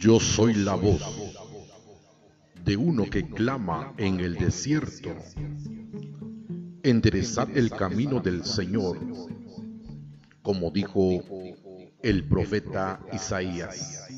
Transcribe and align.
Yo 0.00 0.18
soy 0.18 0.54
la 0.54 0.76
voz 0.76 1.02
de 2.64 2.74
uno 2.74 3.04
que 3.10 3.28
clama 3.28 3.92
en 3.98 4.18
el 4.18 4.34
desierto. 4.34 5.10
Enderezad 6.82 7.54
el 7.54 7.68
camino 7.70 8.18
del 8.18 8.42
Señor, 8.46 8.96
como 10.40 10.70
dijo 10.70 11.22
el 12.02 12.24
profeta 12.26 12.98
Isaías. 13.12 14.08